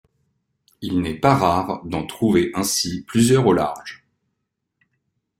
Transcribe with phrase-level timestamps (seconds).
[0.81, 4.03] Il n'est pas rare d'en trouver ainsi plusieurs au large.